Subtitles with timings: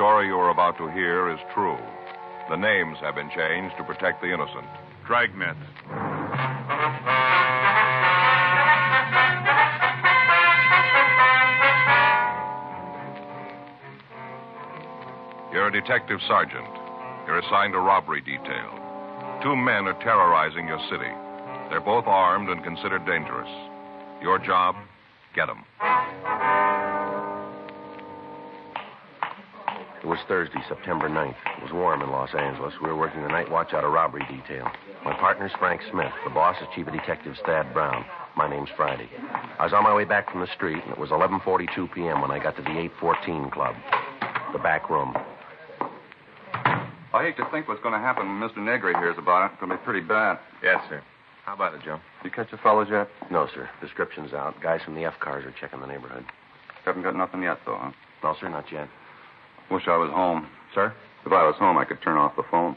[0.00, 1.76] Story you are about to hear is true.
[2.48, 4.64] The names have been changed to protect the innocent.
[5.06, 5.54] Dragnet.
[15.52, 16.64] You're a detective sergeant.
[17.26, 18.72] You're assigned a robbery detail.
[19.42, 21.12] Two men are terrorizing your city.
[21.68, 23.50] They're both armed and considered dangerous.
[24.22, 24.76] Your job,
[25.34, 25.62] get them.
[30.10, 31.38] Was Thursday, September 9th.
[31.58, 32.74] It was warm in Los Angeles.
[32.82, 34.66] We were working the night watch out of robbery detail.
[35.04, 36.10] My partner's Frank Smith.
[36.24, 38.04] The boss is Chief of Detectives Thad Brown.
[38.36, 39.08] My name's Friday.
[39.56, 42.20] I was on my way back from the street, and it was 11.42 p.m.
[42.22, 43.76] when I got to the 814 Club,
[44.52, 45.14] the back room.
[47.14, 48.58] I hate to think what's going to happen when Mr.
[48.58, 49.52] Negri hears about it.
[49.52, 50.40] It's going to be pretty bad.
[50.60, 51.04] Yes, sir.
[51.46, 52.00] How about it, Joe?
[52.24, 53.06] You catch the fellows yet?
[53.30, 53.70] No, sir.
[53.80, 54.60] Description's out.
[54.60, 56.24] Guys from the F cars are checking the neighborhood.
[56.84, 57.92] Haven't got nothing yet, though, huh?
[58.24, 58.88] No, sir, not yet.
[59.70, 60.46] Wish I was home.
[60.74, 60.92] Sir?
[61.24, 62.76] If I was home, I could turn off the phone.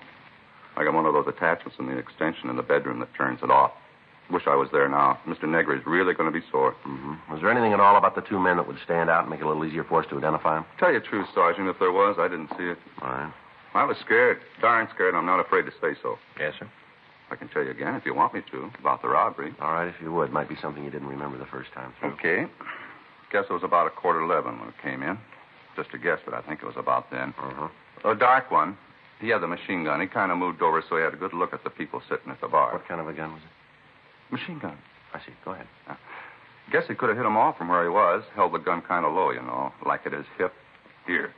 [0.76, 3.50] I got one of those attachments in the extension in the bedroom that turns it
[3.52, 3.72] off.
[4.32, 5.20] Wish I was there now.
[5.28, 5.44] Mr.
[5.44, 6.74] Negri's really going to be sore.
[6.88, 7.32] Mm-hmm.
[7.32, 9.42] Was there anything at all about the two men that would stand out and make
[9.42, 10.66] it a little easier for us to identify them?
[10.80, 12.78] Tell you the truth, Sergeant, if there was, I didn't see it.
[13.02, 13.34] All right.
[13.74, 14.40] I was scared.
[14.62, 16.18] Darn scared, and I'm not afraid to say so.
[16.40, 16.70] Yes, sir.
[17.32, 19.54] I can tell you again if you want me to about the robbery.
[19.60, 20.32] All right, if you would.
[20.32, 22.12] Might be something you didn't remember the first time through.
[22.14, 22.46] Okay.
[23.32, 25.18] Guess it was about a quarter to eleven when it came in.
[25.76, 27.34] Just a guess, but I think it was about then.
[27.38, 28.12] Uh-huh.
[28.12, 28.78] A dark one.
[29.20, 30.02] He had the machine gun.
[30.02, 32.30] He kind of moved over so he had a good look at the people sitting
[32.30, 32.74] at the bar.
[32.74, 34.34] What kind of a gun was it?
[34.34, 34.78] Machine gun.
[35.14, 35.34] I see.
[35.46, 35.68] Go ahead.
[36.72, 38.24] Guess he could have hit him off from where he was.
[38.36, 40.54] Held the gun kind of low, you know, like at his hip.
[41.06, 41.34] Here.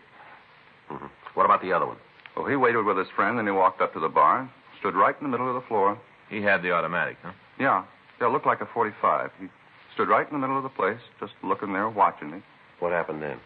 [0.91, 1.07] Mm-hmm.
[1.33, 1.97] What about the other one?
[2.35, 4.93] Well, he waited with his friend, then he walked up to the bar, and stood
[4.93, 5.97] right in the middle of the floor.
[6.29, 7.31] He had the automatic, huh?
[7.59, 7.83] Yeah.
[8.21, 9.31] Yeah, looked like a 45.
[9.39, 9.47] He
[9.93, 12.43] stood right in the middle of the place, just looking there, watching me.
[12.79, 13.39] What happened then?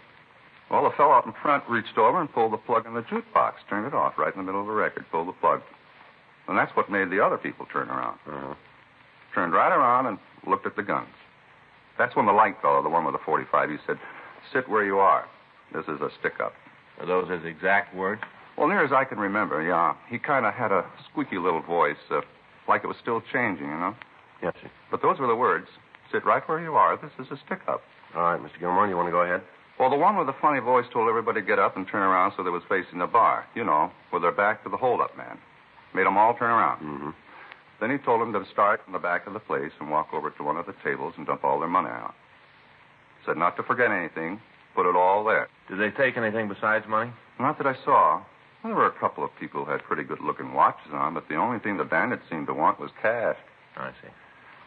[0.70, 3.54] Well, the fellow out in front reached over and pulled the plug in the jukebox,
[3.70, 5.62] turned it off right in the middle of a record, pulled the plug.
[6.48, 8.20] And that's what made the other people turn around.
[8.28, 8.54] Uh-huh.
[9.34, 11.10] Turned right around and looked at the guns.
[11.98, 13.98] That's when the light fellow, the one with the 45, he said,
[14.54, 15.26] Sit where you are.
[15.74, 16.54] This is a stick up.
[17.00, 18.22] Are those his exact words?
[18.58, 19.94] Well, near as I can remember, yeah.
[20.10, 22.22] He kind of had a squeaky little voice, uh,
[22.68, 23.96] like it was still changing, you know.
[24.42, 24.70] Yes, sir.
[24.92, 25.68] But those were the words.
[26.12, 26.98] Sit right where you are.
[26.98, 27.82] This is a stick up.
[28.16, 28.60] All right, Mr.
[28.60, 29.42] Gilmore, you want to go ahead?
[29.80, 32.34] Well, the one with the funny voice told everybody to get up and turn around
[32.36, 33.48] so they was facing the bar.
[33.56, 35.40] You know, with their back to the hold-up man.
[35.94, 36.82] Made 'em all turn around.
[36.84, 37.10] Mm-hmm.
[37.80, 40.32] Then he told them to start from the back of the place and walk over
[40.32, 42.14] to one of the tables and dump all their money out.
[43.26, 44.42] Said not to forget anything.
[44.76, 45.48] Put it all there.
[45.70, 47.12] Did they take anything besides money?
[47.40, 48.22] Not that I saw.
[48.62, 51.36] Well, there were a couple of people who had pretty good-looking watches on, but the
[51.36, 53.38] only thing the bandits seemed to want was cash.
[53.78, 54.10] I see.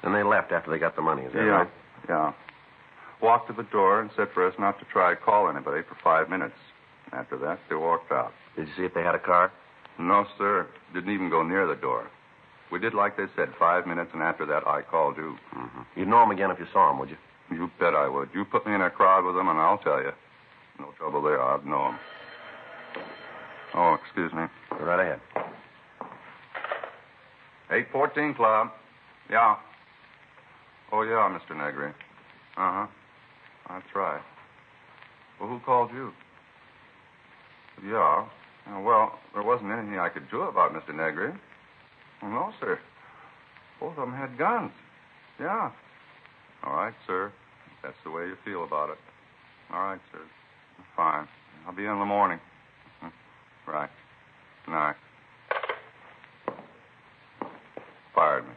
[0.03, 1.51] Then they left after they got the money, is that yeah.
[1.51, 1.69] right?
[2.09, 2.33] Yeah.
[3.23, 5.97] Walked to the door and said for us not to try to call anybody for
[6.03, 6.57] five minutes.
[7.13, 8.33] After that, they walked out.
[8.57, 9.53] Did you see if they had a car?
[9.99, 10.67] No, sir.
[10.93, 12.09] Didn't even go near the door.
[12.73, 15.37] We did like they said, five minutes, and after that, I called you.
[15.55, 15.81] Mm-hmm.
[15.95, 17.17] You'd know them again if you saw them, would you?
[17.51, 18.31] You bet I would.
[18.35, 20.11] You put me in a crowd with them, and I'll tell you.
[20.81, 21.41] No trouble there.
[21.41, 21.99] I'd know them.
[23.75, 24.45] Oh, excuse me.
[24.71, 25.21] Go right ahead.
[27.71, 28.71] 814 Club.
[29.31, 29.57] Yeah.
[30.91, 31.57] Oh, yeah, Mr.
[31.57, 31.89] Negri.
[31.89, 31.93] Uh
[32.57, 32.87] huh.
[33.69, 34.21] That's right.
[35.41, 36.13] Well, who called you?
[37.85, 38.27] Yeah.
[38.67, 40.95] Uh, well, there wasn't anything I could do about Mr.
[40.95, 41.33] Negri.
[42.23, 42.79] Well, no, sir.
[43.81, 44.71] Both of them had guns.
[45.41, 45.71] Yeah.
[46.65, 47.33] All right, sir.
[47.83, 48.99] That's the way you feel about it.
[49.73, 50.21] All right, sir.
[50.97, 51.27] Fine.
[51.67, 52.39] I'll be in the morning.
[53.03, 53.13] Mhm.
[53.67, 53.91] Right.
[54.67, 54.97] Good night.
[58.15, 58.55] fired me.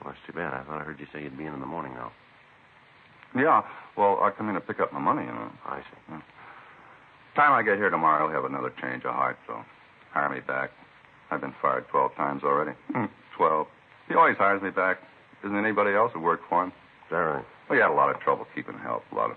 [0.00, 0.52] Well, that's too bad.
[0.52, 2.10] I thought I heard you say you'd be in in the morning now.
[3.34, 3.62] Yeah,
[3.96, 5.50] well, I come in to pick up my money, you know.
[5.66, 6.14] I see.
[7.34, 9.56] Time I get here tomorrow, I'll have another change of heart, so
[10.12, 10.70] hire me back.
[11.30, 12.72] I've been fired 12 times already.
[12.92, 13.06] Hmm,
[13.36, 13.66] 12.
[14.08, 14.98] He always hires me back.
[15.42, 16.68] Isn't anybody else who worked for him?
[16.68, 17.44] Is that right?
[17.68, 19.02] Well, he had a lot of trouble keeping help.
[19.12, 19.36] A lot of.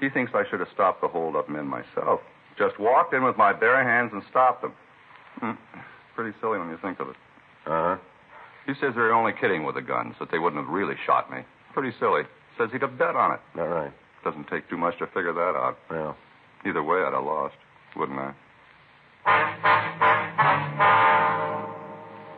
[0.00, 2.20] He thinks I should have stopped the hold-up men myself.
[2.58, 4.72] Just walked in with my bare hands and stopped them.
[5.40, 5.52] Hmm.
[6.14, 7.16] Pretty silly when you think of it.
[7.66, 7.96] Uh huh.
[8.66, 11.38] He says they're only kidding with the guns, that they wouldn't have really shot me.
[11.72, 12.22] Pretty silly.
[12.58, 13.40] Says he'd have bet on it.
[13.56, 13.92] That right.
[14.22, 15.76] Doesn't take too much to figure that out.
[15.90, 16.16] Well,
[16.66, 17.56] Either way, I'd have lost,
[17.94, 18.32] wouldn't I?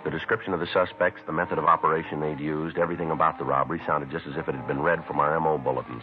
[0.05, 3.81] the description of the suspects, the method of operation they'd used, everything about the robbery
[3.87, 6.03] sounded just as if it had been read from our MO bulletins.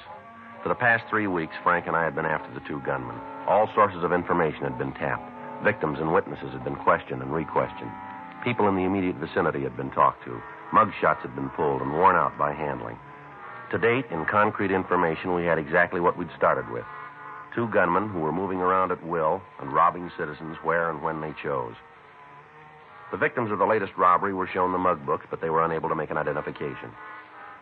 [0.61, 3.15] For the past three weeks, Frank and I had been after the two gunmen.
[3.47, 5.29] All sources of information had been tapped.
[5.63, 7.91] Victims and witnesses had been questioned and re-questioned.
[8.43, 10.41] People in the immediate vicinity had been talked to.
[10.71, 12.97] Mug shots had been pulled and worn out by handling.
[13.73, 16.85] To date, in concrete information, we had exactly what we'd started with.
[17.55, 21.33] Two gunmen who were moving around at will and robbing citizens where and when they
[21.41, 21.73] chose.
[23.09, 25.89] The victims of the latest robbery were shown the mug books, but they were unable
[25.89, 26.91] to make an identification.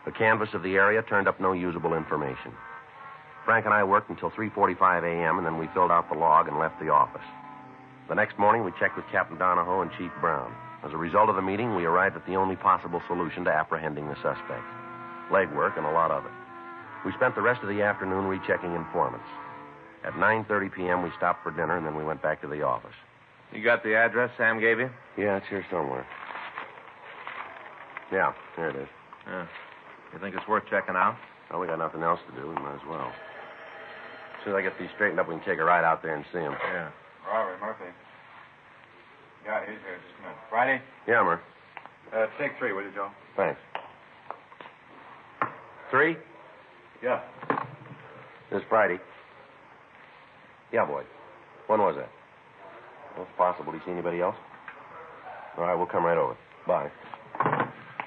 [0.04, 2.52] The canvas of the area turned up no usable information.
[3.46, 5.38] Frank and I worked until 3:45 a.m.
[5.38, 7.24] and then we filled out the log and left the office.
[8.10, 10.52] The next morning, we checked with Captain Donahoe and Chief Brown.
[10.84, 14.08] As a result of the meeting, we arrived at the only possible solution to apprehending
[14.08, 14.81] the suspects.
[15.32, 16.32] Legwork and a lot of it.
[17.04, 19.26] We spent the rest of the afternoon rechecking informants.
[20.04, 22.94] At 9:30 p.m., we stopped for dinner and then we went back to the office.
[23.52, 24.90] You got the address Sam gave you?
[25.16, 26.06] Yeah, it's here somewhere.
[28.12, 28.88] Yeah, here it is.
[29.26, 29.46] Yeah.
[30.12, 31.16] You think it's worth checking out?
[31.50, 32.48] Well, we got nothing else to do.
[32.48, 33.08] We might as well.
[33.08, 36.14] As soon as I get these straightened up, we can take a ride out there
[36.14, 36.52] and see him.
[36.52, 36.90] Yeah.
[37.26, 37.90] Robert Murphy.
[39.44, 39.96] Yeah, he's here.
[39.96, 40.38] Just a minute.
[40.50, 40.82] Friday?
[41.06, 41.40] Yeah, Mer.
[42.12, 43.10] Uh, take three, will you, Joe?
[43.36, 43.60] Thanks.
[45.92, 46.16] Three?
[47.02, 47.20] Yeah.
[48.50, 48.98] This Friday.
[50.72, 51.02] Yeah, boy.
[51.66, 52.08] When was that?
[53.14, 53.72] Well, it's possible.
[53.72, 54.36] Do you see anybody else?
[55.58, 56.34] All right, we'll come right over.
[56.66, 56.90] Bye.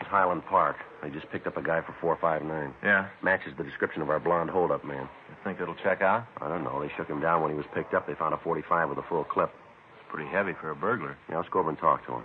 [0.02, 0.78] It's Highland Park.
[1.04, 2.74] They just picked up a guy for 459.
[2.84, 3.08] Yeah.
[3.22, 5.08] Matches the description of our blonde holdup man.
[5.30, 6.26] You think it'll check out?
[6.42, 6.82] I don't know.
[6.82, 8.08] They shook him down when he was picked up.
[8.08, 9.52] They found a 45 with a full clip.
[9.94, 11.16] It's pretty heavy for a burglar.
[11.30, 12.24] Yeah, let's go over and talk to him.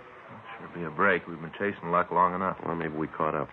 [0.57, 1.27] Sure be a break.
[1.27, 2.57] We've been chasing luck long enough.
[2.65, 3.49] Well, maybe we caught up.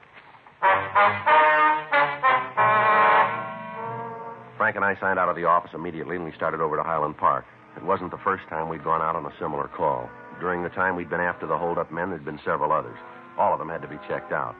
[4.57, 7.17] Frank and I signed out of the office immediately, and we started over to Highland
[7.17, 7.45] Park.
[7.77, 10.11] It wasn't the first time we'd gone out on a similar call.
[10.41, 12.99] During the time we'd been after the holdup men, there'd been several others.
[13.39, 14.57] All of them had to be checked out.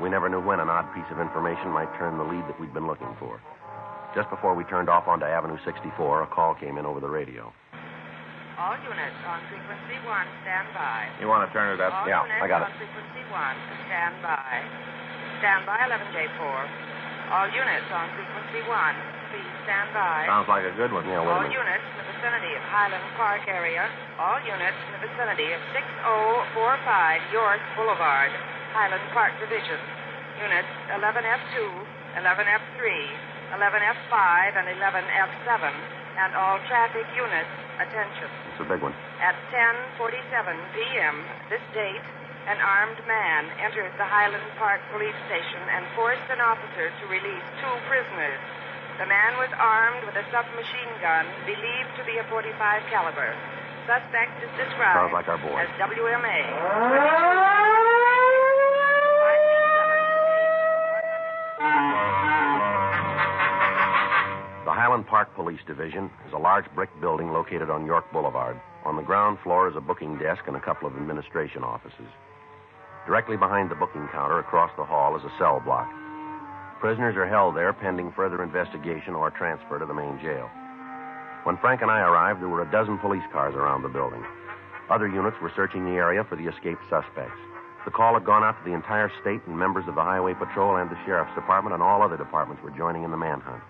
[0.00, 2.72] We never knew when an odd piece of information might turn the lead that we'd
[2.72, 3.40] been looking for.
[4.14, 7.52] Just before we turned off onto Avenue 64, a call came in over the radio.
[8.58, 11.08] All units on frequency one, stand by.
[11.20, 11.92] You want to turn it up?
[11.92, 12.78] All Yeah, units I got on it.
[12.78, 13.56] frequency one,
[13.86, 15.09] stand by.
[15.40, 16.44] Stand by, 11J4.
[17.32, 18.92] All units on frequency one,
[19.32, 20.28] please stand by.
[20.28, 21.08] Sounds like a good one.
[21.08, 21.56] Yeah, wait a all minute.
[21.56, 23.88] units in the vicinity of Highland Park area.
[24.20, 28.28] All units in the vicinity of 6045 York Boulevard,
[28.76, 29.80] Highland Park Division.
[30.44, 31.56] Units 11F2,
[32.20, 32.80] 11F3,
[33.56, 34.16] 11F5,
[34.60, 35.72] and 11F7.
[36.20, 38.28] And all traffic units, attention.
[38.52, 38.92] It's a big one.
[39.24, 40.04] At 10:47
[40.76, 41.16] p.m.
[41.48, 42.04] this date,
[42.50, 47.46] an armed man entered the Highland Park police station and forced an officer to release
[47.62, 48.42] two prisoners.
[48.98, 52.50] The man was armed with a submachine gun believed to be a 45
[52.90, 53.30] caliber.
[53.86, 55.62] Suspect is described Sounds like our boy.
[55.62, 56.38] as WMA.
[64.64, 68.60] The Highland Park Police Division is a large brick building located on York Boulevard.
[68.84, 72.06] On the ground floor is a booking desk and a couple of administration offices.
[73.06, 75.88] Directly behind the booking counter across the hall is a cell block.
[76.80, 80.48] Prisoners are held there pending further investigation or transfer to the main jail.
[81.44, 84.24] When Frank and I arrived, there were a dozen police cars around the building.
[84.90, 87.40] Other units were searching the area for the escaped suspects.
[87.84, 90.76] The call had gone out to the entire state, and members of the Highway Patrol
[90.76, 93.62] and the Sheriff's Department and all other departments were joining in the manhunt.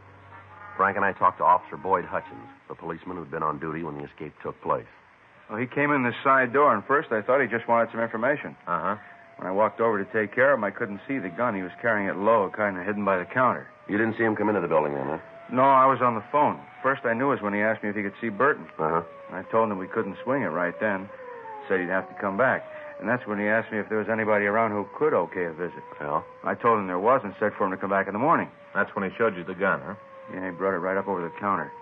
[0.77, 3.99] Frank and I talked to Officer Boyd Hutchins, the policeman who'd been on duty when
[3.99, 4.89] the escape took place.
[5.49, 8.01] Well, he came in the side door, and first I thought he just wanted some
[8.01, 8.57] information.
[8.67, 8.97] Uh huh.
[9.41, 11.57] When I walked over to take care of him, I couldn't see the gun.
[11.57, 13.67] He was carrying it low, kind of hidden by the counter.
[13.89, 15.19] You didn't see him come into the building then, huh?
[15.51, 16.61] No, I was on the phone.
[16.83, 18.69] First I knew was when he asked me if he could see Burton.
[18.79, 19.03] Uh huh.
[19.33, 21.09] I told him we couldn't swing it right then.
[21.69, 22.69] Said he'd have to come back.
[23.01, 25.53] And that's when he asked me if there was anybody around who could okay a
[25.53, 25.81] visit.
[25.99, 28.21] Well, I told him there was and said for him to come back in the
[28.21, 28.51] morning.
[28.75, 29.95] That's when he showed you the gun, huh?
[30.35, 31.73] Yeah, he brought it right up over the counter.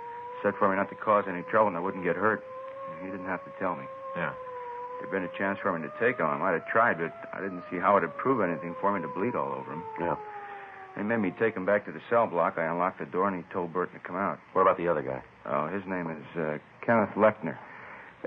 [0.45, 2.45] Said for me not to cause any trouble and I wouldn't get hurt.
[3.03, 3.83] He didn't have to tell me.
[4.17, 4.33] Yeah.
[4.99, 7.41] There'd been a chance for me to take him, I might have tried, but I
[7.41, 9.83] didn't see how it'd prove anything for me to bleed all over him.
[10.01, 10.17] Yeah.
[10.97, 12.59] They made me take him back to the cell block.
[12.59, 14.39] I unlocked the door, and he told Burton to come out.
[14.53, 15.23] What about the other guy?
[15.47, 17.57] Oh, his name is uh, Kenneth Lechner.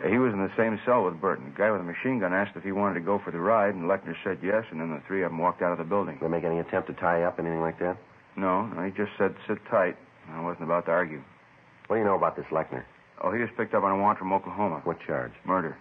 [0.08, 1.51] He was in the same cell with Burton.
[1.51, 3.75] The guy with the machine gun asked if he wanted to go for the ride,
[3.75, 6.16] and Lechner said yes, and then the three of them walked out of the building.
[6.16, 7.98] Did they make any attempt to tie up, anything like that?
[8.38, 9.98] No, no, he just said sit tight.
[10.32, 11.22] I wasn't about to argue.
[11.88, 12.86] What do you know about this Lechner?
[13.22, 14.80] Oh, he was picked up on a warrant from Oklahoma.
[14.86, 15.34] What charge?
[15.46, 15.75] Murder.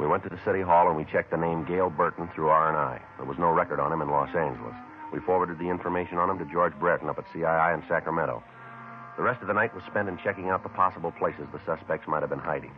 [0.00, 3.00] We went to the city hall and we checked the name Gail Burton through R&I.
[3.18, 4.74] There was no record on him in Los Angeles.
[5.12, 8.42] We forwarded the information on him to George Brereton up at CII in Sacramento.
[9.16, 12.08] The rest of the night was spent in checking out the possible places the suspects
[12.08, 12.72] might have been hiding.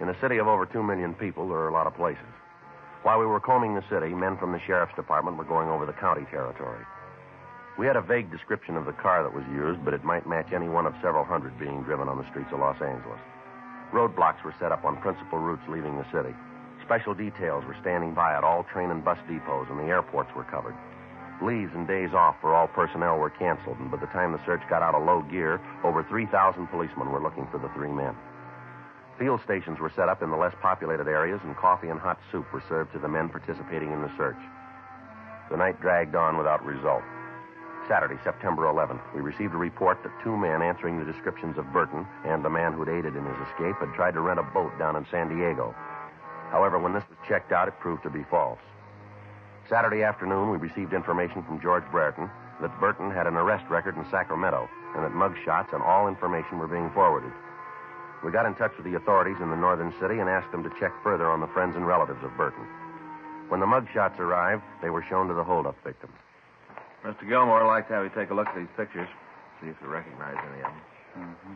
[0.00, 2.22] In a city of over two million people, there are a lot of places.
[3.02, 5.94] While we were combing the city, men from the sheriff's department were going over the
[5.94, 6.84] county territory.
[7.78, 10.50] We had a vague description of the car that was used, but it might match
[10.52, 13.20] any one of several hundred being driven on the streets of Los Angeles.
[13.92, 16.34] Roadblocks were set up on principal routes leaving the city.
[16.82, 20.42] Special details were standing by at all train and bus depots, and the airports were
[20.42, 20.74] covered.
[21.40, 24.62] Leaves and days off for all personnel were canceled, and by the time the search
[24.68, 28.14] got out of low gear, over 3,000 policemen were looking for the three men.
[29.20, 32.52] Field stations were set up in the less populated areas, and coffee and hot soup
[32.52, 34.42] were served to the men participating in the search.
[35.48, 37.04] The night dragged on without result.
[37.88, 42.06] Saturday, September 11th, we received a report that two men answering the descriptions of Burton
[42.26, 44.94] and the man who'd aided in his escape had tried to rent a boat down
[44.94, 45.74] in San Diego.
[46.52, 48.60] However, when this was checked out, it proved to be false.
[49.70, 52.28] Saturday afternoon, we received information from George Brereton
[52.60, 56.58] that Burton had an arrest record in Sacramento and that mug shots and all information
[56.58, 57.32] were being forwarded.
[58.22, 60.72] We got in touch with the authorities in the northern city and asked them to
[60.78, 62.66] check further on the friends and relatives of Burton.
[63.48, 66.16] When the mug shots arrived, they were shown to the holdup victims.
[67.04, 67.28] Mr.
[67.28, 69.08] Gilmore, I'd like to have you take a look at these pictures,
[69.60, 70.82] see if you recognize any of them.
[71.18, 71.54] Mm-hmm.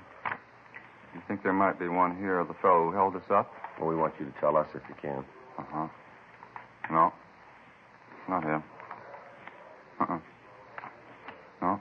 [1.15, 3.53] You think there might be one here of the fellow who held us up?
[3.79, 5.25] Well, we want you to tell us if you can.
[5.59, 5.89] Uh huh.
[6.91, 7.13] No.
[8.29, 8.63] Not him.
[10.01, 10.19] Uh uh
[11.61, 11.81] No.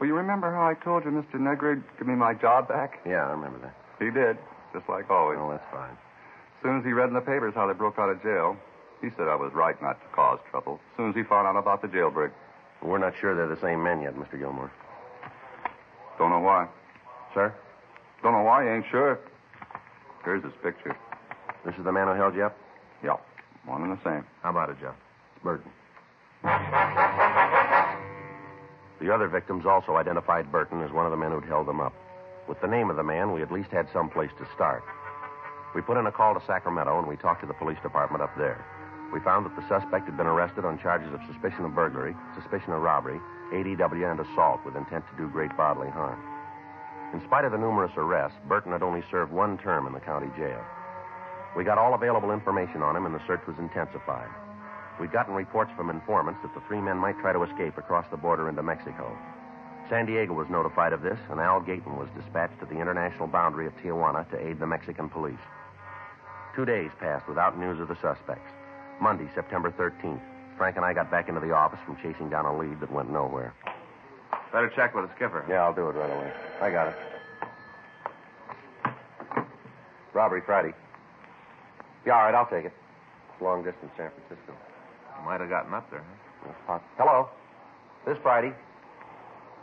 [0.00, 1.38] Well, you remember how I told you Mr.
[1.38, 3.00] Negri give me my job back?
[3.06, 3.74] Yeah, I remember that.
[3.98, 4.38] He did,
[4.72, 5.38] just like always.
[5.40, 5.90] Oh, that's fine.
[5.90, 8.56] As soon as he read in the papers how they broke out of jail,
[9.00, 10.80] he said I was right not to cause trouble.
[10.92, 12.32] As soon as he found out about the jailbreak.
[12.82, 14.38] We're not sure they're the same men yet, Mr.
[14.38, 14.70] Gilmore.
[16.18, 16.68] Don't know why.
[17.34, 17.54] Sir?
[18.22, 19.18] Don't know why, you ain't sure.
[20.24, 20.96] Here's his picture.
[21.64, 22.56] This is the man who held you up?
[23.02, 23.20] Yep.
[23.66, 24.24] One and the same.
[24.42, 24.94] How about it, Jeff?
[25.34, 25.70] It's Burton.
[29.00, 31.94] The other victims also identified Burton as one of the men who'd held them up.
[32.48, 34.82] With the name of the man, we at least had some place to start.
[35.74, 38.36] We put in a call to Sacramento and we talked to the police department up
[38.36, 38.64] there.
[39.12, 42.72] We found that the suspect had been arrested on charges of suspicion of burglary, suspicion
[42.72, 43.20] of robbery,
[43.52, 46.20] ADW, and assault with intent to do great bodily harm.
[47.14, 50.28] In spite of the numerous arrests, Burton had only served one term in the county
[50.36, 50.60] jail.
[51.56, 54.28] We got all available information on him, and the search was intensified.
[55.00, 58.18] We'd gotten reports from informants that the three men might try to escape across the
[58.18, 59.16] border into Mexico.
[59.88, 63.66] San Diego was notified of this, and Al Gayton was dispatched to the international boundary
[63.66, 65.40] of Tijuana to aid the Mexican police.
[66.54, 68.52] Two days passed without news of the suspects.
[69.00, 70.20] Monday, September 13th,
[70.56, 73.10] Frank and I got back into the office from chasing down a lead that went
[73.10, 73.54] nowhere.
[74.52, 75.44] Better check with the skipper.
[75.48, 76.32] Yeah, I'll do it right away.
[76.60, 76.94] I got it.
[80.14, 80.74] Robbery Friday.
[82.06, 82.72] Yeah, all right, I'll take it.
[83.40, 84.52] Long distance San Francisco.
[85.24, 86.04] Might have gotten up there,
[86.66, 86.78] huh?
[86.96, 87.28] Hello.
[88.06, 88.52] This Friday.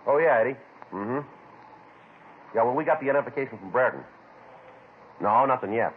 [0.08, 0.56] Oh, yeah, Eddie.
[0.94, 1.28] Mm-hmm.
[2.56, 4.02] Yeah, well, we got the identification from Brereton.
[5.20, 5.94] No, nothing yet.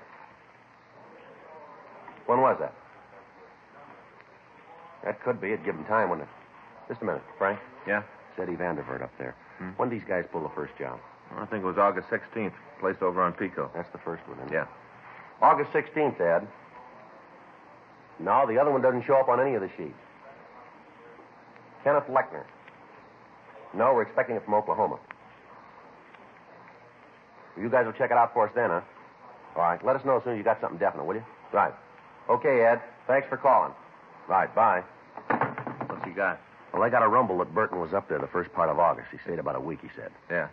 [2.27, 2.75] When was that?
[5.05, 5.49] That could be.
[5.53, 6.35] It'd give him time, wouldn't it?
[6.89, 7.59] Just a minute, Frank.
[7.87, 8.03] Yeah?
[8.31, 9.35] It's Eddie Vandervert up there.
[9.59, 9.71] Hmm?
[9.77, 10.99] When did these guys pull the first job?
[11.37, 12.53] I think it was August 16th.
[12.81, 13.71] Place over on Pico.
[13.75, 14.55] That's the first one, isn't it?
[14.55, 14.67] Yeah.
[15.43, 16.47] August 16th, Ed.
[18.19, 19.95] No, the other one doesn't show up on any of the sheets.
[21.85, 22.45] Kenneth Lechner.
[23.75, 24.99] No, we're expecting it from Oklahoma.
[27.61, 28.81] You guys will check it out for us then, huh?
[29.57, 29.85] All right.
[29.85, 31.25] Let us know as soon as you got something definite, will you?
[31.53, 31.75] Right.
[32.29, 32.81] Okay, Ed.
[33.07, 33.73] Thanks for calling.
[34.29, 34.55] Right.
[34.55, 34.83] Bye.
[35.87, 36.41] What's he got?
[36.73, 39.09] Well, I got a rumble that Burton was up there the first part of August.
[39.11, 40.11] He stayed about a week, he said.
[40.31, 40.49] Yeah.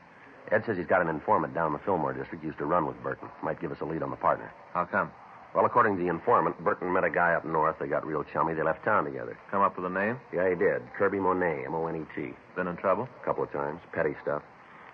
[0.51, 3.01] Ed says he's got an informant down in the Fillmore district used to run with
[3.03, 3.27] Burton.
[3.43, 4.51] Might give us a lead on the partner.
[4.73, 5.11] How come?
[5.53, 7.77] Well, according to the informant, Burton met a guy up north.
[7.79, 8.53] They got real chummy.
[8.53, 9.37] They left town together.
[9.51, 10.19] Come up with a name?
[10.33, 10.81] Yeah, he did.
[10.97, 12.33] Kirby Monet, M-O-N-E-T.
[12.55, 13.07] Been in trouble?
[13.21, 13.79] A couple of times.
[13.93, 14.43] Petty stuff.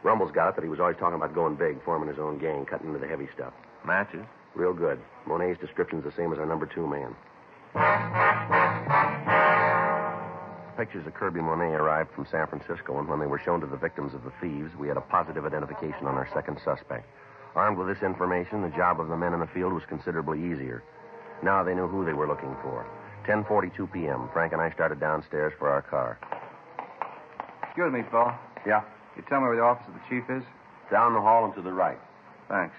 [0.03, 2.65] Rumble's got it that he was always talking about going big, forming his own gang,
[2.65, 3.53] cutting into the heavy stuff.
[3.85, 4.25] Matches?
[4.55, 4.99] Real good.
[5.27, 7.15] Monet's description's the same as our number two man.
[10.81, 13.77] Pictures of Kirby Monet arrived from San Francisco, and when they were shown to the
[13.77, 17.05] victims of the thieves, we had a positive identification on our second suspect.
[17.53, 20.81] Armed with this information, the job of the men in the field was considerably easier.
[21.43, 22.87] Now they knew who they were looking for.
[23.27, 24.27] 10:42 p.m.
[24.33, 26.17] Frank and I started downstairs for our car.
[27.61, 28.33] Excuse me, Paul.
[28.65, 28.81] Yeah.
[29.15, 30.41] You tell me where the office of the chief is?
[30.89, 31.99] Down the hall and to the right.
[32.49, 32.73] Thanks.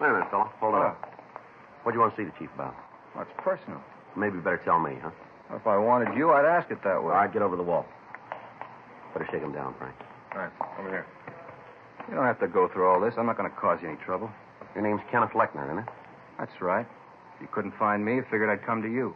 [0.00, 0.50] Wait a minute, fella.
[0.58, 0.80] Hold on.
[0.80, 0.98] What?
[1.84, 2.74] What do you want to see the chief about?
[3.14, 3.80] Well, it's personal?
[4.16, 5.12] Maybe you better tell me, huh?
[5.54, 7.12] If I wanted you, I'd ask it that way.
[7.12, 7.86] All right, get over the wall.
[9.12, 9.94] Better shake him down, Frank.
[10.32, 11.06] All right, over here.
[12.08, 13.14] You don't have to go through all this.
[13.18, 14.30] I'm not going to cause you any trouble.
[14.74, 15.88] Your name's Kenneth Lechner, isn't it?
[16.38, 16.86] That's right.
[17.36, 19.14] If you couldn't find me, I figured I'd come to you.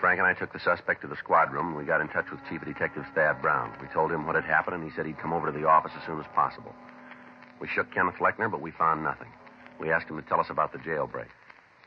[0.00, 2.30] Frank and I took the suspect to the squad room, and we got in touch
[2.30, 3.72] with Chief Detective Thad Brown.
[3.82, 5.92] We told him what had happened, and he said he'd come over to the office
[5.98, 6.72] as soon as possible.
[7.60, 9.28] We shook Kenneth Lechner, but we found nothing.
[9.80, 11.26] We asked him to tell us about the jailbreak.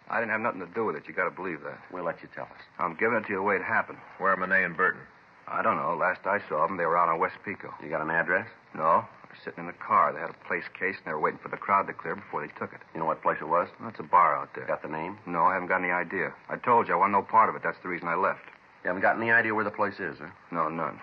[0.10, 1.04] I didn't have nothing to do with it.
[1.08, 1.80] You got to believe that.
[1.92, 2.62] We'll let you tell us.
[2.80, 4.00] I'm giving it to you the way it happened.
[4.18, 5.02] Where are Monet and Burton?
[5.48, 5.96] I don't know.
[5.96, 7.74] Last I saw them, they were out on West Pico.
[7.84, 8.48] You got an address?
[8.74, 10.14] No, they were sitting in the car.
[10.14, 12.42] They had a place case, and they were waiting for the crowd to clear before
[12.42, 12.82] they took it.
[12.94, 13.68] You know what place it was?
[13.82, 14.66] That's a bar out there.
[14.66, 15.18] Got the name?
[15.26, 16.34] No, I haven't got any idea.
[16.50, 17.62] I told you I want no part of it.
[17.64, 18.46] That's the reason I left.
[18.84, 20.30] You haven't got any idea where the place is, huh?
[20.52, 21.00] No, none.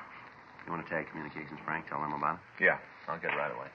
[0.66, 1.88] You want to tag communications, Frank?
[1.88, 2.64] Tell them about it?
[2.64, 3.68] Yeah, I'll get right away.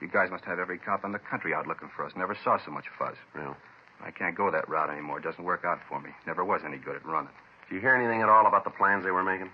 [0.00, 2.12] You guys must have every cop in the country out looking for us.
[2.16, 3.16] Never saw so much fuzz.
[3.34, 3.54] Yeah.
[4.00, 5.18] I can't go that route anymore.
[5.18, 6.10] It doesn't work out for me.
[6.26, 7.32] Never was any good at running.
[7.68, 9.50] Did you hear anything at all about the plans they were making?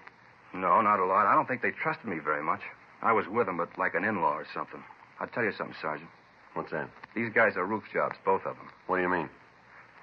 [0.53, 1.27] No, not a lot.
[1.27, 2.61] I don't think they trusted me very much.
[3.03, 4.83] I was with them, but like an in-law or something.
[5.19, 6.11] I'll tell you something, Sergeant.
[6.55, 6.89] What's that?
[7.15, 8.69] These guys are roof jobs, both of them.
[8.87, 9.29] What do you mean?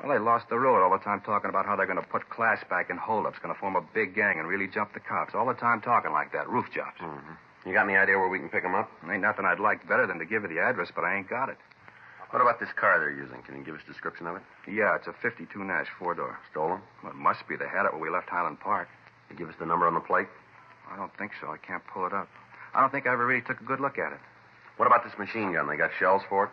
[0.04, 2.30] Well, they lost the road all the time talking about how they're going to put
[2.30, 5.34] class back in holdups, going to form a big gang and really jump the cops.
[5.36, 6.50] All the time talking like that.
[6.50, 6.98] Roof jobs.
[7.00, 7.34] Mm-hmm.
[7.66, 8.90] You got any idea where we can pick them up?
[9.10, 11.50] Ain't nothing I'd like better than to give you the address, but I ain't got
[11.50, 11.58] it.
[12.32, 13.42] What about this car they're using?
[13.44, 14.42] Can you give us a description of it?
[14.66, 16.40] Yeah, it's a 52 Nash four-door.
[16.50, 16.82] Stolen?
[17.04, 17.58] Well, it must be.
[17.58, 18.88] They had it when we left Highland Park.
[19.30, 20.28] You give us the number on the plate?
[20.90, 21.52] I don't think so.
[21.52, 22.30] I can't pull it up.
[22.74, 24.20] I don't think I ever really took a good look at it.
[24.78, 25.68] What about this machine gun?
[25.68, 26.52] They got shells for it?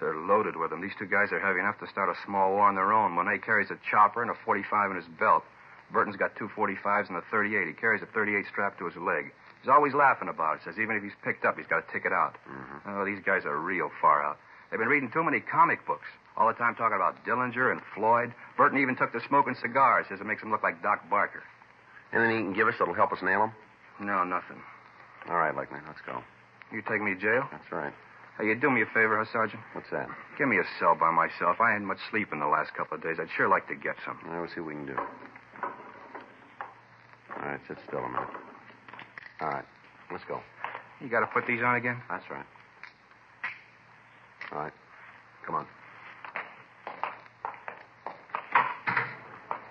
[0.00, 0.80] They're loaded with them.
[0.82, 3.12] These two guys are heavy enough to start a small war on their own.
[3.12, 5.44] Monet carries a chopper and a 45 in his belt.
[5.92, 7.66] Burton's got two 45s and a 38.
[7.66, 9.32] He carries a 38 strapped to his leg.
[9.60, 10.62] He's always laughing about it.
[10.64, 12.36] Says even if he's picked up, he's got to ticket out.
[12.48, 12.90] Mm-hmm.
[12.90, 14.38] Oh, these guys are real far out.
[14.70, 16.06] They've been reading too many comic books.
[16.36, 18.32] All the time talking about Dillinger and Floyd.
[18.56, 20.06] Burton even took to smoking cigars.
[20.08, 21.42] Says it makes him look like Doc Barker.
[22.12, 23.52] Anything you can give us that'll help us nail him?
[24.00, 24.62] No, nothing.
[25.28, 26.22] All right, Lechner, let's go.
[26.72, 27.46] You take me to jail?
[27.52, 27.92] That's right.
[28.38, 29.60] Hey, you do me a favor, huh, Sergeant?
[29.74, 30.08] What's that?
[30.38, 31.60] Give me a cell by myself.
[31.60, 33.16] I hadn't much sleep in the last couple of days.
[33.20, 34.18] I'd sure like to get some.
[34.24, 34.96] All right, we'll see what we can do.
[37.36, 38.49] All right, sit still a minute.
[39.40, 39.64] All right,
[40.10, 40.40] let's go.
[41.00, 41.96] You got to put these on again?
[42.08, 42.44] That's right.
[44.52, 44.72] All right,
[45.46, 45.66] come on.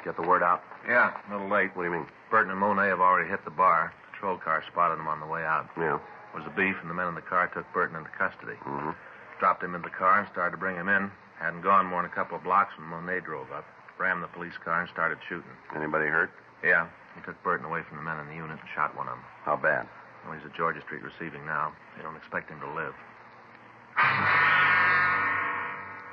[0.04, 0.64] Get the word out?
[0.88, 1.76] Yeah, a little late.
[1.76, 2.08] What do you mean?
[2.32, 3.94] Burton and Monet have already hit the bar.
[4.14, 5.70] Patrol car spotted them on the way out.
[5.78, 6.00] Yeah.
[6.34, 8.58] It was a beef, and the men in the car took Burton into custody.
[8.66, 8.92] Mm-hmm.
[9.40, 11.12] Dropped him in the car and started to bring him in.
[11.40, 13.66] Hadn't gone more than a couple of blocks when Monet drove up,
[13.98, 15.52] rammed the police car, and started shooting.
[15.76, 16.32] Anybody hurt?
[16.64, 19.16] Yeah, he took Burton away from the men in the unit and shot one of
[19.16, 19.26] them.
[19.44, 19.88] How bad?
[20.26, 21.74] Well, he's at Georgia Street receiving now.
[21.96, 22.94] They don't expect him to live.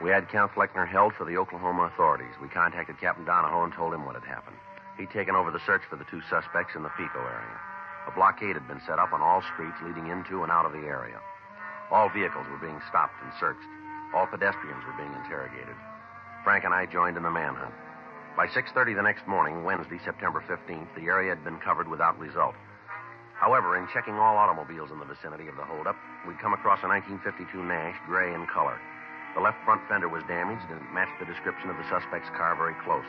[0.02, 2.34] We had Kenneth Lechner held for the Oklahoma authorities.
[2.40, 4.56] We contacted Captain Donahoe and told him what had happened.
[4.98, 7.58] He'd taken over the search for the two suspects in the Pico area.
[8.06, 10.86] A blockade had been set up on all streets leading into and out of the
[10.86, 11.18] area.
[11.90, 13.66] All vehicles were being stopped and searched.
[14.14, 15.76] All pedestrians were being interrogated.
[16.44, 17.74] Frank and I joined in the manhunt.
[18.36, 22.52] By 6:30 the next morning, Wednesday, September 15th, the area had been covered without result.
[23.32, 25.96] However, in checking all automobiles in the vicinity of the holdup,
[26.28, 28.76] we'd come across a 1952 Nash, gray in color.
[29.32, 32.76] The left front fender was damaged and matched the description of the suspect's car very
[32.84, 33.08] close.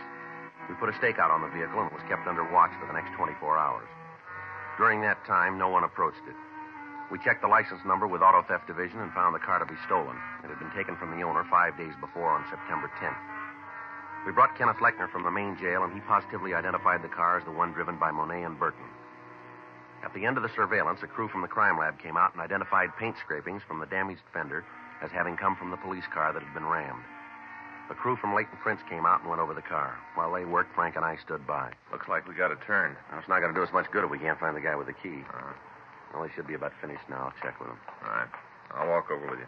[0.72, 2.96] We put a stakeout on the vehicle and it was kept under watch for the
[2.96, 3.88] next 24 hours.
[4.80, 6.36] During that time, no one approached it.
[7.12, 9.76] We checked the license number with Auto Theft Division and found the car to be
[9.88, 10.16] stolen.
[10.44, 13.37] It had been taken from the owner five days before on September 10th.
[14.28, 17.46] We brought Kenneth Lechner from the main jail, and he positively identified the car as
[17.46, 18.84] the one driven by Monet and Burton.
[20.04, 22.42] At the end of the surveillance, a crew from the crime lab came out and
[22.44, 24.66] identified paint scrapings from the damaged fender
[25.02, 27.08] as having come from the police car that had been rammed.
[27.90, 29.96] A crew from Latent Prints came out and went over the car.
[30.16, 31.72] While they worked, Frank and I stood by.
[31.94, 32.98] Looks like we got a turn.
[33.10, 34.76] Now, it's not going to do us much good if we can't find the guy
[34.76, 35.24] with the key.
[35.32, 35.56] Uh,
[36.14, 37.32] Well, he should be about finished now.
[37.32, 37.80] I'll check with him.
[38.04, 38.28] all right.
[38.76, 39.48] I'll walk over with you.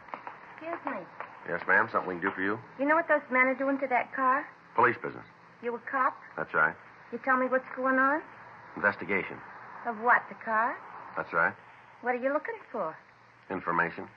[0.55, 1.03] Excuse me.
[1.49, 1.89] Yes, ma'am?
[1.91, 2.57] Something we can do for you?
[2.79, 4.47] You know what those men are doing to that car?
[4.79, 5.27] Police business.
[5.61, 6.15] You a cop?
[6.37, 6.73] That's right.
[7.11, 8.21] You tell me what's going on?
[8.77, 9.35] Investigation.
[9.85, 10.77] Of what, the car?
[11.17, 11.51] That's right.
[11.99, 12.95] What are you looking for?
[13.51, 14.07] Information.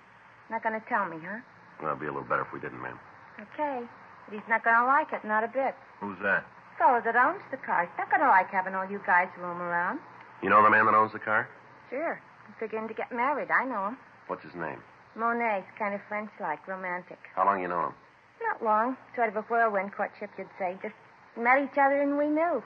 [0.54, 1.42] Not going to tell me, huh?
[1.82, 2.94] Well, it'd be a little better if we didn't, ma'am.
[3.42, 3.82] Okay.
[4.28, 5.74] But he's not going to like it, not a bit.
[5.98, 6.46] Who's that?
[6.78, 7.82] Fellow that owns the car.
[7.82, 9.98] He's not going to like having all you guys roam around.
[10.44, 11.48] You know the man that owns the car?
[11.90, 12.22] Sure.
[12.46, 13.50] I'm figuring to get married.
[13.50, 13.96] I know him.
[14.28, 14.78] What's his name?
[15.18, 17.18] Monet's kind of French-like, romantic.
[17.34, 17.94] How long you know him?
[18.42, 18.96] Not long.
[19.14, 20.76] Sort of a whirlwind courtship, you'd say.
[20.82, 20.94] Just
[21.36, 22.62] met each other and we knew.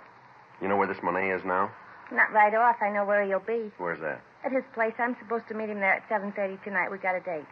[0.61, 1.71] You know where this Monet is now?
[2.13, 2.77] Not right off.
[2.81, 3.71] I know where he'll be.
[3.79, 4.21] Where's that?
[4.45, 4.95] At his place.
[4.99, 6.91] I'm supposed to meet him there at 7.30 tonight.
[6.91, 7.47] We got a date.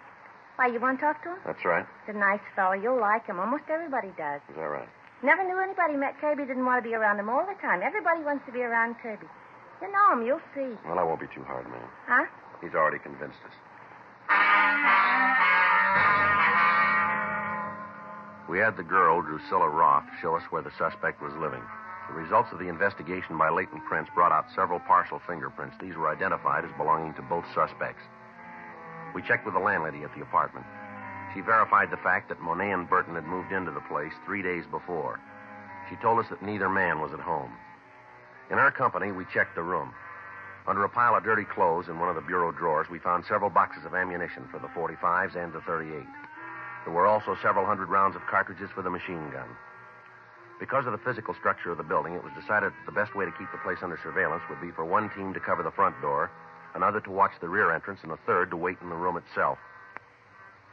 [0.57, 1.39] Why, you want to talk to him?
[1.45, 1.85] That's right.
[2.07, 2.75] He's a nice fellow.
[2.75, 3.41] You'll like him.
[3.41, 4.41] Almost everybody does.
[4.49, 4.89] Is that right?
[5.23, 7.83] Never knew anybody met Kirby didn't want to be around him all the time.
[7.83, 9.27] Everybody wants to be around Kirby.
[9.83, 10.25] You know him.
[10.25, 10.79] You'll see.
[10.87, 11.83] Well, I won't be too hard, man.
[12.07, 12.27] Huh?
[12.63, 13.55] He's already convinced us.
[18.49, 21.63] We had the girl, Drusilla Roth, show us where the suspect was living.
[22.09, 25.77] The results of the investigation by Latent Prints brought out several partial fingerprints.
[25.81, 28.03] These were identified as belonging to both suspects.
[29.15, 30.67] We checked with the landlady at the apartment.
[31.33, 34.65] She verified the fact that Monet and Burton had moved into the place three days
[34.71, 35.21] before.
[35.89, 37.53] She told us that neither man was at home.
[38.51, 39.95] In our company, we checked the room.
[40.67, 43.51] Under a pile of dirty clothes in one of the bureau drawers, we found several
[43.51, 46.05] boxes of ammunition for the 45s and the 38.
[46.85, 49.49] There were also several hundred rounds of cartridges for the machine gun.
[50.61, 53.25] Because of the physical structure of the building, it was decided that the best way
[53.25, 56.01] to keep the place under surveillance would be for one team to cover the front
[56.01, 56.31] door,
[56.75, 59.59] another to watch the rear entrance, and a third to wait in the room itself.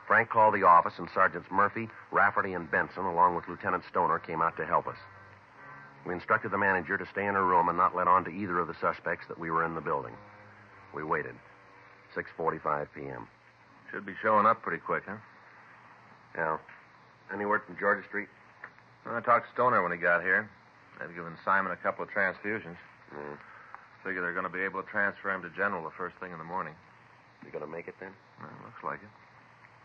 [0.06, 4.42] Frank called the office, and Sergeants Murphy, Rafferty, and Benson, along with Lieutenant Stoner, came
[4.42, 4.98] out to help us.
[6.06, 8.60] We instructed the manager to stay in her room and not let on to either
[8.60, 10.14] of the suspects that we were in the building.
[10.94, 11.36] We waited.
[12.16, 13.28] 6.45 p.m.
[13.92, 15.18] Should be showing up pretty quick, huh?
[16.36, 16.58] Yeah.
[17.34, 18.28] Any word from Georgia Street?
[19.06, 20.50] Well, I talked to Stoner when he got here.
[21.00, 22.78] They've given Simon a couple of transfusions.
[23.14, 23.38] Mm.
[24.04, 26.38] Figure they're going to be able to transfer him to General the first thing in
[26.38, 26.74] the morning.
[27.46, 28.12] You going to make it then?
[28.40, 29.10] Well, looks like it.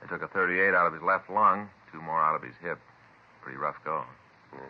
[0.00, 2.78] They took a 38 out of his left lung, two more out of his hip.
[3.42, 4.04] Pretty rough go.
[4.52, 4.61] Yeah.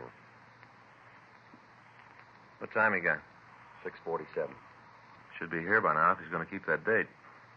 [2.58, 3.18] What time he got?
[3.84, 4.48] 6.47.
[5.38, 7.06] Should be here by now if he's going to keep that date.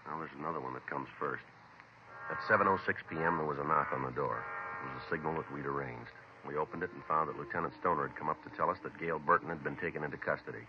[0.06, 1.44] Now, there's another one that comes first.
[2.30, 2.78] At 7.06
[3.10, 4.38] p.m., there was a knock on the door.
[4.38, 6.14] It was a signal that we'd arranged.
[6.46, 9.00] We opened it and found that Lieutenant Stoner had come up to tell us that
[9.00, 10.62] Gail Burton had been taken into custody.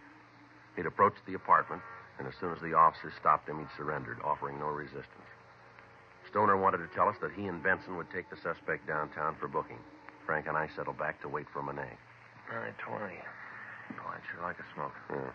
[0.75, 1.83] He'd approached the apartment,
[2.19, 5.29] and as soon as the officers stopped him, he'd surrendered, offering no resistance.
[6.29, 9.47] Stoner wanted to tell us that he and Benson would take the suspect downtown for
[9.47, 9.79] booking.
[10.25, 11.93] Frank and I settled back to wait for Monet.
[12.49, 13.21] 920.
[14.01, 14.95] Oh, I'd sure like a smoke.
[15.11, 15.33] Yeah.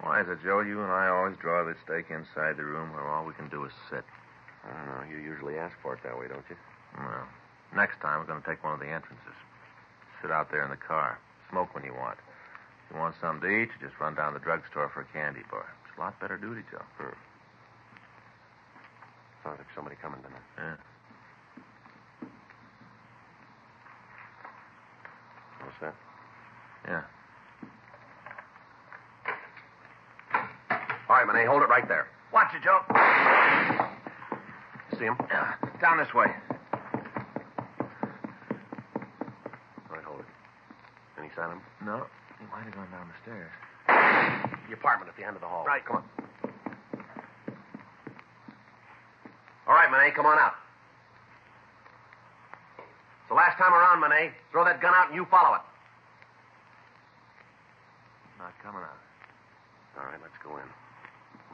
[0.00, 3.08] Why is it, Joe, you and I always draw the stake inside the room where
[3.08, 4.04] all we can do is sit?
[4.64, 5.04] I don't know.
[5.08, 6.56] You usually ask for it that way, don't you?
[6.96, 7.28] Well,
[7.76, 9.36] next time we're going to take one of the entrances.
[10.22, 11.18] Sit out there in the car.
[11.50, 12.16] Smoke when you want.
[12.88, 15.08] If you want something to eat, you just run down to the drugstore for a
[15.12, 15.66] candy bar.
[15.84, 16.82] It's a lot better duty, Joe.
[16.96, 17.12] Hmm.
[19.42, 20.48] Sounds like somebody coming tonight.
[20.56, 20.76] Yeah.
[25.60, 25.94] What's that?
[26.88, 27.02] Yeah.
[31.08, 32.08] All right, Monet, hold it right there.
[32.32, 33.83] Watch it, Joe.
[34.98, 35.16] See him?
[35.80, 36.26] Down this way.
[39.90, 40.26] All right, hold it.
[41.18, 41.62] Any sign of him?
[41.84, 42.06] No,
[42.38, 43.50] he might have gone down the stairs.
[44.68, 45.64] The apartment at the end of the hall.
[45.66, 45.84] Right.
[45.84, 46.04] Come on.
[49.66, 50.54] All right, Monet, come on out.
[52.78, 54.32] It's the last time around, Monet.
[54.52, 55.62] Throw that gun out and you follow it.
[58.38, 59.00] Not coming out.
[59.98, 60.68] All right, let's go in.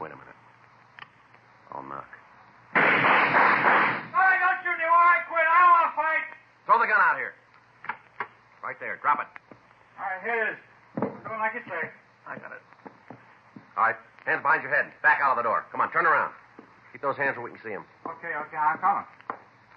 [0.03, 0.37] Wait a minute.
[1.73, 2.09] I'll knock.
[2.75, 2.83] Hey,
[4.43, 5.47] don't shoot me while I quit.
[5.47, 6.27] I don't want to fight.
[6.67, 7.35] Throw the gun out here.
[8.63, 8.99] Right there.
[9.03, 9.27] Drop it.
[9.99, 10.59] All right, here it is.
[10.99, 11.91] Doing like you say.
[12.31, 12.63] I got it.
[13.77, 13.97] All right.
[14.25, 14.87] Hands behind your head.
[15.03, 15.65] Back out of the door.
[15.73, 16.31] Come on, turn around.
[16.93, 17.85] Keep those hands where we can see them.
[18.07, 19.05] Okay, okay, I'm coming.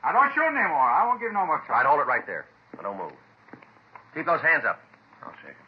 [0.03, 0.83] I don't shoot anymore.
[0.85, 1.89] I won't give no more All right, trouble.
[1.97, 2.45] hold it right there.
[2.75, 3.13] Now, don't move.
[4.13, 4.77] Keep those hands up.
[5.23, 5.67] I'll shake him.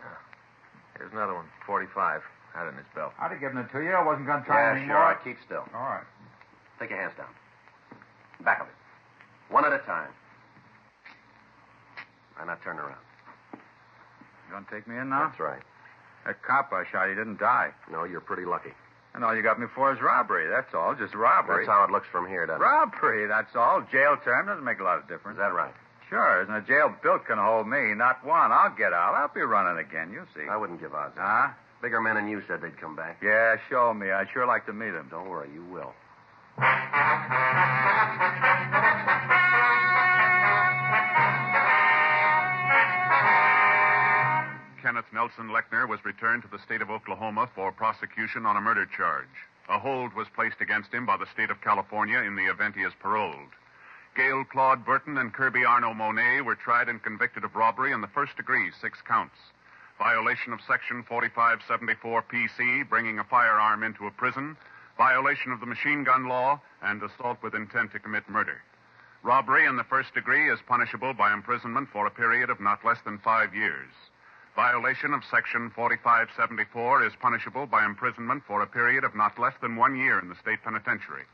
[0.00, 0.18] Ah,
[0.98, 1.46] here's another one.
[1.66, 2.22] 45.
[2.54, 3.12] Had it in his belt.
[3.18, 3.90] I'd have given it to you.
[3.92, 4.96] I wasn't going to try Yeah, anymore.
[4.96, 5.02] sure.
[5.02, 5.64] All right, keep still.
[5.74, 6.06] All right.
[6.78, 7.28] Take your hands down.
[8.44, 8.74] Back of it.
[9.52, 10.08] One at a time.
[12.38, 13.02] All right, now turn around.
[14.54, 15.26] You to take me in now?
[15.26, 15.62] That's right.
[16.26, 17.74] That cop I shot, he didn't die.
[17.90, 18.70] No, you're pretty lucky.
[19.14, 20.48] And all you got me for is robbery.
[20.48, 20.94] That's all.
[20.94, 21.66] Just robbery.
[21.66, 22.64] That's how it looks from here, doesn't it?
[22.64, 23.82] Robbery, that's all.
[23.90, 25.36] Jail term doesn't make a lot of difference.
[25.36, 25.74] Is that right?
[26.08, 26.42] Sure.
[26.42, 27.94] Isn't a jail built can hold me?
[27.94, 28.52] Not one.
[28.52, 29.14] I'll get out.
[29.14, 30.10] I'll be running again.
[30.12, 30.46] You'll see.
[30.48, 31.14] I wouldn't give odds.
[31.18, 31.50] Huh?
[31.82, 33.20] Bigger men than you said they'd come back.
[33.22, 34.10] Yeah, show me.
[34.10, 35.08] I'd sure like to meet him.
[35.10, 35.92] Don't worry, you will.
[45.24, 49.24] Nelson Lechner was returned to the state of Oklahoma for prosecution on a murder charge.
[49.70, 52.82] A hold was placed against him by the state of California in the event he
[52.82, 53.48] is paroled.
[54.14, 58.12] Gail Claude Burton and Kirby Arno Monet were tried and convicted of robbery in the
[58.12, 59.34] first degree, six counts.
[59.98, 64.58] violation of Section 4574 PC, bringing a firearm into a prison,
[64.98, 68.60] violation of the machine gun law, and assault with intent to commit murder.
[69.22, 73.00] Robbery in the first degree is punishable by imprisonment for a period of not less
[73.06, 73.88] than five years.
[74.54, 79.74] Violation of Section 4574 is punishable by imprisonment for a period of not less than
[79.74, 81.24] one year in the state penitentiary.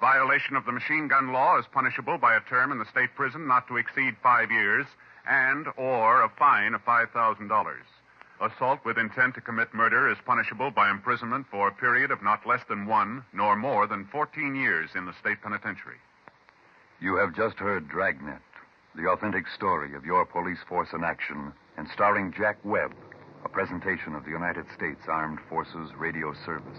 [0.00, 3.46] Violation of the machine gun law is punishable by a term in the state prison
[3.46, 4.84] not to exceed five years
[5.28, 7.76] and or a fine of $5,000.
[8.40, 12.44] Assault with intent to commit murder is punishable by imprisonment for a period of not
[12.46, 15.98] less than one nor more than 14 years in the state penitentiary.
[17.00, 18.42] You have just heard Dragnet,
[18.96, 22.92] the authentic story of your police force in action, and starring Jack Webb,
[23.44, 26.78] a presentation of the United States Armed Forces Radio Service.